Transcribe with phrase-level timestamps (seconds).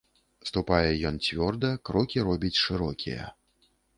[0.49, 3.31] Ступае ён цвёрда, крокі робіць шырокія.